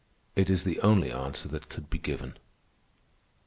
[0.35, 2.39] "It is the only answer that could be given.